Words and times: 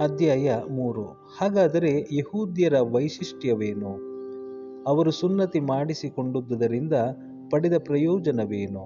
ಅಧ್ಯಾಯ 0.00 0.54
ಮೂರು. 0.70 1.02
ಹಾಗಾದರೆ 1.40 1.90
ಯಹೂದ್ಯರ 2.12 2.74
ವೈಶಿಷ್ಟ್ಯವೇನು? 2.80 3.90
ಅವರು 4.86 5.10
ಸುನ್ನತಿ 5.10 5.60
ಮಾಡಿಸಿಕೊಂಡುದರಿಂದ 5.60 6.92
ಪಡೆದ 7.50 7.72
ಪ್ರಯೋಜನವೇನು? 7.78 8.84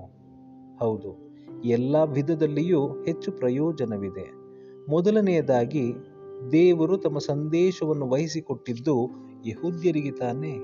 ಹೌದು, 0.76 1.10
ಎಲ್ಲ 1.64 1.96
ವಿಧದಲ್ಲಿಯೂ 2.04 2.80
ಹೆಚ್ಚು 3.04 3.32
ಪ್ರಯೋಜನವಿದೆ. 3.32 4.26
ಮೊದಲನೆಯದಾಗಿ, 4.90 5.92
ದೇವರು 6.52 6.96
ತಮ್ಮ 6.96 7.18
ಸಂದೇಶವನ್ನು 7.18 8.08
ವಹಿಸಿಕೊಟ್ಟಿದ್ದು 8.08 8.96
ಯಹೂದ್ಯರಿಗೆ 9.46 10.10
ತಾನೇ. 10.10 10.54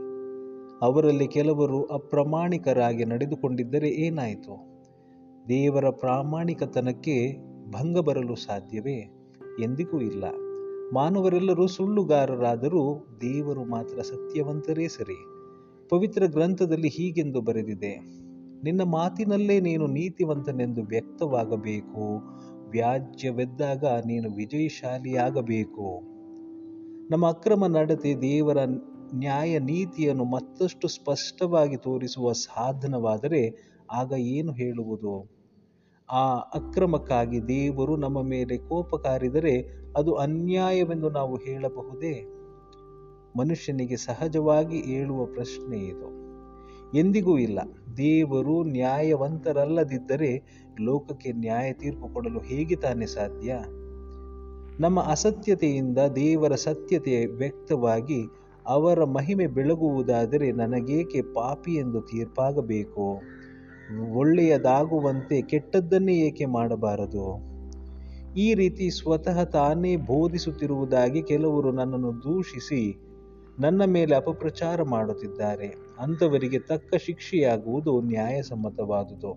ಅವರಲ್ಲಿ 0.82 1.26
ಕೆಲವರು 1.26 1.84
ಅಪ್ರಾಮಾಣಿಕರಾಗಿ 1.84 3.04
ನಡೆದುಕೊಂಡಿದ್ದರೆ 3.04 3.88
ಏನಾಯಿತು? 3.88 4.56
ದೇವರ 5.48 5.90
ಪ್ರಾಮಾಣಿಕತನಕ್ಕೆ 5.90 7.16
ಭಂಗ 7.70 7.98
ಬರಲು 7.98 8.36
ಸಾಧ್ಯವೇ? 8.36 8.98
ಎಂದಿಗೂ 9.62 10.00
ಇಲ್ಲ. 10.00 10.24
ಮಾನವರೆಲ್ಲರೂ 10.92 11.66
ಸುಳ್ಳುಗಾರರಾದರೂ 11.66 12.82
ದೇವರು 13.20 13.64
ಮಾತ್ರ 13.64 14.02
ಸತ್ಯವಂತರೇ 14.02 14.88
ಸರಿ. 14.88 15.18
ಪವಿತ್ರ 15.88 16.22
ಗ್ರಂಥದಲ್ಲಿ 16.26 16.88
ಹೀಗೆಂದು 16.88 17.40
ಬರೆದಿದೆ, 17.40 17.92
ನಿನ್ನ 18.64 18.82
ಮಾತಿನಲ್ಲೇ 18.82 19.60
ನೀನು 19.60 19.86
ನೀತಿವಂತನೆಂದು 19.86 20.82
ವ್ಯಕ್ತವಾಗಬೇಕು. 20.82 22.06
ವ್ಯಾಜ್ಯವೆದ್ದಾಗ 22.70 23.84
ನೀನು 23.84 24.30
ವಿಜಯಶಾಲಿಯಾಗಬೇಕು. 24.30 25.88
ನಮ್ಮ 27.10 27.26
ಅಕ್ರಮ 27.26 27.66
ನಡತೆ 27.66 28.14
ದೇವರ 28.14 28.58
ನ್ಯಾಯ 29.14 29.58
ನೀತಿಯನ್ನು 29.58 30.24
ಮತ್ತಷ್ಟು 30.24 30.88
ಸ್ಪಷ್ಟವಾಗಿ 30.88 31.76
ತೋರಿಸುವ 31.76 32.32
ಸಾಧನವಾದರೆ 32.32 33.42
ಆಗ 33.92 34.12
ಏನು 34.12 34.52
ಹೇಳುವುದು? 34.52 35.39
ಆ 36.12 36.34
ಅಕ್ರಮಕ್ಕಾಗಿ 36.36 37.48
ದೇವರು 37.48 37.96
ನಮ್ಮ 37.96 38.22
ಮೇಲೆ 38.22 38.56
ಕೋಪ 38.56 38.94
ಕಾರಿದರೆ 38.94 39.80
ಅದು 39.96 40.14
ಅನ್ಯಾಯವೆಂದು 40.14 41.10
ನಾವು 41.10 41.36
ಹೇಳಬಹುದೇ? 41.36 42.26
ಮನುಷ್ಯನಿಗೆ 43.38 43.96
ಸಹಜವಾಗಿ 43.96 44.76
ಏಳುವ 44.76 45.24
ಪ್ರಶ್ನೆ 45.24 45.78
ಇದು. 45.78 46.20
ಎಂದಿಗೂ 46.98 47.38
ಇಲ್ಲ. 47.38 47.58
ದೇವರು 47.96 48.64
ನ್ಯಾಯವಂತರಲ್ಲದಿದ್ದರೆ 48.64 50.42
ಲೋಕಕ್ಕೆ 50.80 51.32
ನ್ಯಾಯ 51.32 51.72
ತೀರ್ಪು 51.72 52.14
ಕೊಡಲು 52.14 52.40
ಹೇಗೆ 52.40 52.76
ತಾನೇ 52.76 53.06
ಸಾಧ್ಯ? 53.06 53.56
ನಮ್ಮ 54.80 55.00
ಅಸತ್ಯತೆಯಿಂದ 55.00 55.98
ದೇವರ 55.98 56.54
ಸತ್ಯತೆ 56.54 57.26
ವ್ಯಕ್ತವಾಗಿ 57.26 58.22
ಅವರ 58.66 59.04
ಮಹಿಮೆ 59.04 59.46
ಬೆಳಗುವುದಾದರೆ 59.46 60.52
ನನಗೇಕೆ 60.52 61.22
ಪಾಪಿ 61.22 61.74
ಎಂದು 61.74 62.00
ತೀರ್ಪಾಗಬೇಕು? 62.00 63.22
ಒಳ್ಳೆಯದಾಗುವಂತೆ 64.12 65.42
ಕೆಟ್ಟದ್ದನ್ನೇ 65.42 66.14
ಏಕೆ 66.14 66.44
ಮಾಡಬಾರದು? 66.44 67.50
ಈ 68.36 68.54
ರೀತಿ 68.54 68.90
ಸ್ವತಃ 68.90 69.44
ತಾನೇ 69.44 69.96
ಬೋಧಿಸುತ್ತಿರುವುದಾಗಿ 69.96 71.22
ಕೆಲವರು 71.22 71.72
ನನ್ನನ್ನು 71.72 72.18
ದೂಷಿಸಿ 72.18 72.98
ನನ್ನ 73.58 73.84
ಮೇಲೆ 73.84 74.14
ಅಪಪ್ರಚಾರ 74.14 74.82
ಮಾಡುತ್ತಿದ್ದಾರೆ. 74.82 75.74
ಅಂಥವರಿಗೆ 75.98 76.58
ತಕ್ಕ 76.58 76.94
ಶಿಕ್ಷೆಯಾಗುವುದು 76.94 78.00
ನ್ಯಾಯಸಮ್ಮತವಾದುದು. 78.00 79.36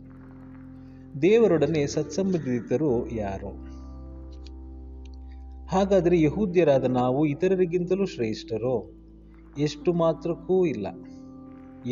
ದೇವರೊಡನೆ 1.22 1.88
ಸತ್ಸಂಬಂಧಿತರು 1.88 3.10
ಯಾರು? 3.10 3.74
ಹಾಗಾದರೆ 5.68 6.22
ಯಹೂದ್ಯರಾದ 6.22 6.84
ನಾವು 6.84 7.26
ಇತರರಿಗಿಂತಲೂ 7.26 8.06
ಶ್ರೇಷ್ಠರೋ? 8.06 8.92
ಎಷ್ಟು 9.58 9.94
ಮಾತ್ರಕ್ಕೂ 9.94 10.66
ಇಲ್ಲ. 10.66 10.88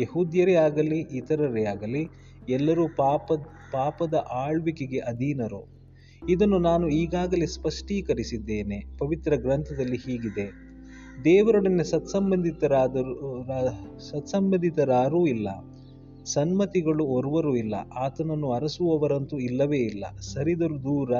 ಯಹೂದ್ಯರೇ 0.00 0.54
ಆಗಲಿ, 0.54 0.98
ಇತರರೇ 0.98 1.64
ಆಗಲಿ 1.64 2.10
ಎಲ್ಲರೂ 2.48 2.88
ಪಾಪ 2.88 3.32
ಪಾಪದ 3.72 4.14
ಆಳ್ವಿಕೆಗೆ 4.30 4.98
ಅಧೀನರು. 4.98 5.82
ಇದನ್ನು 6.28 6.58
ನಾನು 6.58 6.88
ಈಗಾಗಲೇ 6.88 7.46
ಸ್ಪಷ್ಟೀಕರಿಸಿದ್ದೇನೆ. 7.46 8.96
ಪವಿತ್ರ 8.98 9.34
ಗ್ರಂಥದಲ್ಲಿ 9.36 9.96
ಹೀಗಿದೆ. 9.96 10.52
ದೇವರೊಡನೆ 11.24 11.84
ಸತ್ಸಂಬಂಧಿತರಾದರೂ 11.84 13.46
ಸತ್ಸಂಬಂಧಿತರಾರೂ 13.98 15.26
ಇಲ್ಲ. 15.26 15.48
ಸನ್ಮತಿಗಳು 16.24 17.04
ಒರ್ವರೂ 17.04 17.56
ಇಲ್ಲ. 17.56 17.74
ಆತನನ್ನು 17.94 18.52
ಅರಸುವವರಂತೂ 18.52 19.38
ಇಲ್ಲವೇ 19.38 19.78
ಇಲ್ಲ. 19.78 20.04
ಸರಿದರು 20.20 20.82
ದೂರ, 20.82 21.12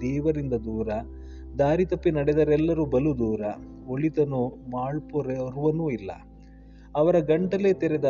ದೇವರಿಂದ 0.00 0.52
ದೂರ, 0.52 0.88
ದಾರಿ 1.58 1.84
ತಪ್ಪಿ 1.84 2.10
ನಡೆದರೆಲ್ಲರೂ 2.10 2.84
ಬಲು 2.84 3.18
ದೂರ. 3.18 3.40
ಒಳಿತನು 3.86 4.38
ಒರ್ವನೂ 5.14 5.90
ಇಲ್ಲ. 5.90 6.10
ಅವರ 6.96 7.18
ಗಂಟಲೇ 7.18 7.72
ತೆರೆದ 7.72 8.04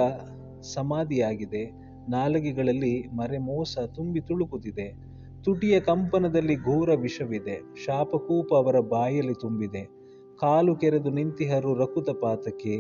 ಸಮಾಧಿಯಾಗಿದೆ. 0.62 1.89
ನಾಲಗೆಗಳಲ್ಲಿ 2.10 3.08
ಮರೆಮೋಸ 3.16 3.78
ತುಂಬಿ 3.94 4.20
ತುಳುಕುತ್ತಿದೆ. 4.20 5.10
ತುಟಿಯ 5.44 5.80
ಕಂಪನದಲ್ಲಿ 5.80 6.54
ಘೋರ 6.54 6.94
ವಿಷವಿದೆ. 6.94 7.62
ಶಾಪಕೂಪ 7.86 8.54
ಅವರ 8.54 8.80
ಬಾಯಲ್ಲಿ 8.80 9.34
ತುಂಬಿದೆ. 9.34 10.00
ಕಾಲು 10.40 10.76
ಕೆರೆದು 10.76 11.10
ನಿಂತಿಹರು 11.10 11.74
ರಕುತ 11.74 12.10
ಪಾತಕ್ಕೆ. 12.10 12.76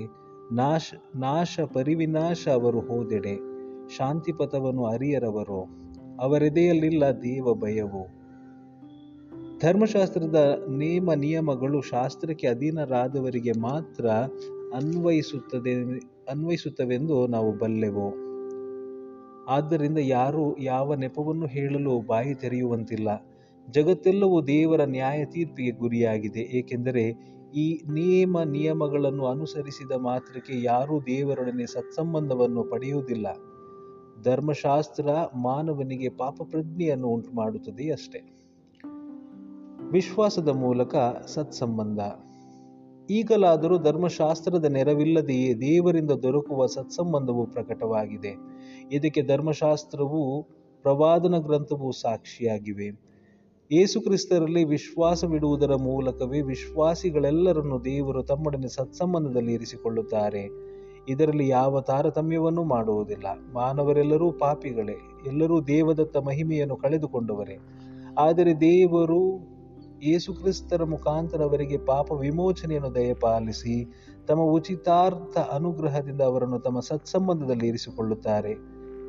ನಾಶ 0.54 0.94
ನಾಶ 1.16 1.60
ಪರಿವಿನಾಶ 1.60 2.48
ಅವರು 2.48 2.80
ಹೋದೆಡೆ. 2.80 3.36
ಶಾಂತಿಪಥವನ್ನು 3.96 4.84
ಅರಿಯರವರು. 4.84 5.68
ಅವರೆದೆಯಲ್ಲಿಲ್ಲ 6.20 7.04
ದೇವ 7.04 7.54
ಭಯವು. 7.54 8.20
ಧರ್ಮಶಾಸ್ತ್ರದ 9.62 10.64
ನೇಮ 10.68 11.12
ನಿಯಮಗಳು 11.12 11.80
ಶಾಸ್ತ್ರಕ್ಕೆ 11.80 12.46
ಅಧೀನರಾದವರಿಗೆ 12.46 13.52
ಮಾತ್ರ 13.52 14.06
ಅನ್ವಯಿಸುತ್ತದೆ, 14.74 15.98
ಅನ್ವಯಿಸುತ್ತವೆಂದು 16.30 17.26
ನಾವು 17.26 17.58
ಬಲ್ಲೆವು. 17.58 18.29
ಆದ್ದರಿಂದ 19.50 19.98
ಯಾರೂ 19.98 20.56
ಯಾವ 20.58 20.94
ನೆಪವನ್ನು 20.94 21.46
ಹೇಳಲು 21.46 22.00
ಬಾಯಿ 22.00 22.34
ತೆರೆಯುವಂತಿಲ್ಲ. 22.34 23.08
ಜಗತ್ತೆಲ್ಲವೂ 23.70 24.42
ದೇವರ 24.46 24.84
ನ್ಯಾಯ 24.84 25.24
ತೀರ್ಪಿಗೆ 25.24 25.70
ಗುರಿಯಾಗಿದೆ, 25.70 26.40
ಏಕೆಂದರೆ 26.40 27.04
ಈ 27.54 27.66
ನಿಯಮ 27.92 28.42
ನಿಯಮಗಳನ್ನು 28.42 29.24
ಅನುಸರಿಸಿದ 29.26 29.92
ಮಾತ್ರಕ್ಕೆ 29.92 30.62
ಯಾರೂ 30.62 31.00
ದೇವರೊಡನೆ 31.00 31.66
ಸತ್ಸಂಬಂಧವನ್ನು 31.66 32.62
ಪಡೆಯುವುದಿಲ್ಲ. 32.64 33.26
ಧರ್ಮಶಾಸ್ತ್ರ 34.22 35.08
ಮಾನವನಿಗೆ 35.34 36.08
ಪಾಪ 36.08 36.36
ಪ್ರಜ್ಞೆಯನ್ನು 36.42 37.08
ಉಂಟು 37.08 37.30
ಮಾಡುತ್ತದೆ 37.36 37.86
ಅಷ್ಟೇ 37.90 38.20
ವಿಶ್ವಾಸದ 39.92 40.48
ಮೂಲಕ 40.48 40.96
ಸತ್ಸಂಬಂಧ. 41.26 42.00
ಈಗಲಾದರೂ 43.10 43.78
ಧರ್ಮಶಾಸ್ತ್ರದ 43.78 44.64
ನೆರವಿಲ್ಲದೆಯೇ 44.64 45.54
ದೇವರಿಂದ 45.54 46.10
ದೊರಕುವ 46.10 46.66
ಸತ್ಸಂಬಂಧವು 46.66 47.46
ಪ್ರಕಟವಾಗಿದೆ. 47.46 48.32
ಇದಕ್ಕೆ 48.92 49.22
ಧರ್ಮಶಾಸ್ತ್ರವು 49.22 50.42
ಪ್ರವಾದನ 50.82 51.38
ಗ್ರಂಥವು 51.38 51.92
ಸಾಕ್ಷಿಯಾಗಿವೆ. 51.92 52.88
ಯೇಸುಕ್ರಿಸ್ತರಲ್ಲಿ 53.72 54.64
ವಿಶ್ವಾಸವಿಡುವುದರ 54.64 55.74
ಮೂಲಕವೇ 55.74 56.40
ವಿಶ್ವಾಸಿಗಳೆಲ್ಲರನ್ನು 56.40 57.84
ದೇವರು 57.84 58.22
ತಮ್ಮೊಡನೆ 58.22 58.68
ಸತ್ಸಂಬಂಧದಲ್ಲಿ 58.68 59.52
ಇರಿಸಿಕೊಳ್ಳುತ್ತಾರೆ. 59.52 60.48
ಇದರಲ್ಲಿ 61.08 61.48
ಯಾವ 61.48 61.80
ತಾರತಮ್ಯವನ್ನು 61.80 62.64
ಮಾಡುವುದಿಲ್ಲ. 62.64 63.26
ಮಾನವರೆಲ್ಲರೂ 63.52 64.30
ಪಾಪಿಗಳೇ. 64.32 64.96
ಎಲ್ಲರೂ 65.26 65.60
ದೇವದತ್ತ 65.60 66.16
ಮಹಿಮೆಯನ್ನು 66.16 66.76
ಕಳೆದುಕೊಂಡವರೇ. 66.76 67.58
ಆದರೆ 68.18 68.60
ದೇವರು 68.60 69.20
ಯೇಸುಕ್ರಿಸ್ತರ 70.04 70.84
ಮುಖಾಂತರ 70.84 71.42
ಅವರಿಗೆ 71.42 71.78
ಪಾಪ 71.78 72.12
ವಿಮೋಚನೆಯನ್ನು 72.12 72.94
ದಯಪಾಲಿಸಿ 72.94 73.84
ತಮ್ಮ 74.28 74.42
ಉಚಿತಾರ್ಥ 74.42 75.38
ಅನುಗ್ರಹದಿಂದ 75.38 76.20
ಅವರನ್ನು 76.20 76.58
ತಮ್ಮ 76.58 76.80
ಸತ್ಸಂಬಂಧದಲ್ಲಿ 76.80 77.66
ಇರಿಸಿಕೊಳ್ಳುತ್ತಾರೆ. 77.66 78.54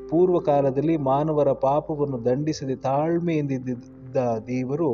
ಪೂರ್ವ 0.09 0.39
ಕಾಲದಲ್ಲಿ 0.39 0.97
ಮಾನವರ 0.97 1.51
ಪಾಪವನ್ನು 1.51 2.25
ದಂಡಿಸದೆ 2.25 2.75
ತಾಳ್ಮೆಯಿಂದಿದ್ದ 2.75 4.17
ದೇವರು 4.47 4.89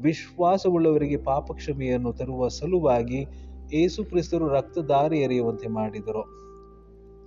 ವಿಶ್ವಾಸವುಳ್ಳವರಿಗೆ 0.00 1.16
ಪಾಪಕ್ಷಮೆಯನ್ನು 1.16 2.12
ತರುವ 2.12 2.48
ಸಲುವಾಗಿ 2.48 3.26
ಏಸುಕ್ರಿಸ್ತರು 3.72 4.48
ರಕ್ತದಾರಿ 4.48 5.18
ಎರೆಯುವಂತೆ 5.18 5.68
ಮಾಡಿದರು. 5.68 6.47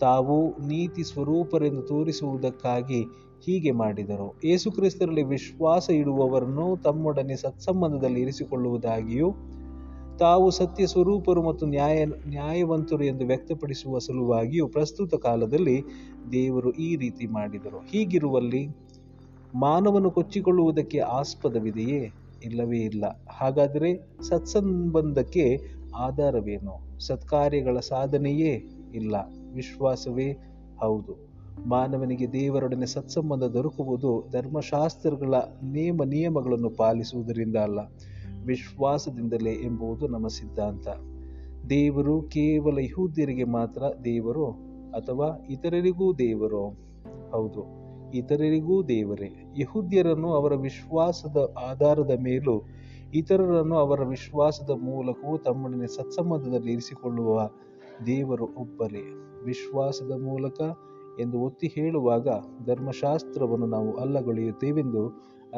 ತಾವು 0.02 0.68
ನೀತಿ 0.68 1.04
ಸ್ವರೂಪರೆಂದು 1.04 1.82
ತೋರಿಸುವುದಕ್ಕಾಗಿ 1.82 3.02
ಹೀಗೆ 3.46 3.72
ಮಾಡಿದರು. 3.72 4.36
ಏಸುಕ್ರಿಸ್ತರಲ್ಲಿ 4.44 5.24
ವಿಶ್ವಾಸ 5.24 5.90
ಇಡುವವರನ್ನು 5.90 6.84
ತಮ್ಮೊಡನೆ 6.84 7.36
ಸತ್ಸಂಬಂಧದಲ್ಲಿ 7.36 8.22
ಇರಿಸಿಕೊಳ್ಳುವುದಾಗಿಯೂ, 8.22 9.34
ತಾವು 10.20 10.52
ಸತ್ಯ 10.52 10.88
ಸ್ವರೂಪರು 10.88 11.44
ಮತ್ತು 11.44 11.66
ನ್ಯಾಯ, 11.66 12.06
ನ್ಯಾಯವಂತರು 12.06 13.04
ಎಂದು 13.04 13.26
ವ್ಯಕ್ತಪಡಿಸುವ 13.26 14.00
ಸಲುವಾಗಿಯೂ 14.00 14.68
ಪ್ರಸ್ತುತ 14.68 15.16
ಕಾಲದಲ್ಲಿ 15.16 15.84
ದೇವರು 16.32 16.72
ಈ 16.72 16.96
ರೀತಿ 16.96 17.28
ಮಾಡಿದರು. 17.28 17.80
ಹೀಗಿರುವಲ್ಲಿ 17.80 18.68
ಮಾನವನು 19.56 20.12
ಕೊಚ್ಚಿಕೊಳ್ಳುವುದಕ್ಕೆ 20.12 21.00
ಆಸ್ಪದವಿದೆಯೇ? 21.00 22.12
ಇಲ್ಲವೇ 22.44 22.80
ಇಲ್ಲ. 22.80 23.04
ಹಾಗಾದರೆ 23.30 23.90
ಸತ್ಸಂಬಂಧಕ್ಕೆ 24.22 25.60
ಆಧಾರವೇನು? 25.96 27.00
ಸತ್ಕಾರ್ಯಗಳ 27.00 27.80
ಸಾಧನೆಯೇ 27.80 28.54
ಇಲ್ಲ. 28.96 29.16
ವಿಶ್ವಾಸವೇ 29.54 30.32
ಹೌದು. 30.80 31.14
ಮಾನವನಿಗೆ 31.66 32.34
ದೇವರೊಡನೆ 32.34 32.86
ಸತ್ಸಂಬಂಧ 32.86 33.44
ದೊರಕುವುದು 33.44 34.12
ಧರ್ಮಶಾಸ್ತ್ರಗಳ 34.32 35.34
ನೇಮ 35.64 36.04
ನಿಯಮಗಳನ್ನು 36.04 36.70
ಪಾಲಿಸುವುದರಿಂದ 36.70 37.56
ಅಲ್ಲ, 37.56 37.80
ವಿಶ್ವಾಸದಿಂದಲೇ 38.46 39.52
ಎಂಬುದು 39.52 40.08
ನಮ್ಮ 40.08 40.28
ಸಿದ್ಧಾಂತ. 40.28 40.88
ದೇವರು 41.70 42.22
ಕೇವಲ 42.22 42.78
ಯಹೂದ್ಯರಿಗೆ 42.80 43.44
ಮಾತ್ರ 43.44 43.84
ದೇವರು 44.06 44.48
ಅಥವಾ 44.92 45.28
ಇತರರಿಗೂ 45.50 46.14
ದೇವರು? 46.14 46.64
ಹೌದು, 47.32 47.62
ಇತರರಿಗೂ 48.12 48.84
ದೇವರೇ. 48.84 49.30
ಯಹೂದ್ಯರನ್ನು 49.60 50.34
ಅವರ 50.34 50.54
ವಿಶ್ವಾಸದ 50.56 51.38
ಆಧಾರದ 51.64 52.12
ಮೇಲೂ, 52.24 52.56
ಇತರರನ್ನು 53.14 53.76
ಅವರ 53.76 54.04
ವಿಶ್ವಾಸದ 54.04 54.70
ಮೂಲಕವೂ 54.70 55.38
ತಮ್ಮೊಡನೆ 55.38 55.88
ಸತ್ಸಂಬಂಧದಲ್ಲಿ 55.88 56.72
ಇರಿಸಿಕೊಳ್ಳುವ 56.72 57.50
ದೇವರು 58.06 58.46
ಒಬ್ಬರೇ 58.58 59.04
ವಿಶ್ವಾಸದ 59.44 60.12
ಮೂಲಕ 60.12 60.62
ಎಂದು 61.20 61.40
ಒತ್ತಿ 61.40 61.68
ಹೇಳುವಾಗ 61.68 62.28
ಧರ್ಮಶಾಸ್ತ್ರವನ್ನು 62.66 63.66
ನಾವು 63.66 63.98
ಅಲ್ಲಗೊಳೆಯುತ್ತೇವೆಂದು 63.98 65.08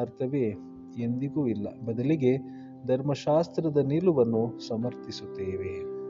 ಅರ್ಥವೇ 0.00 0.54
ಎಂದಿಗೂ 0.98 1.46
ಇಲ್ಲ. 1.46 1.68
ಬದಲಿಗೆ 1.84 2.36
ಧರ್ಮಶಾಸ್ತ್ರದ 2.86 3.76
ನಿಲುವನ್ನು 3.76 4.68
ಸಮರ್ಥಿಸುತ್ತೇವೆ. 4.68 6.03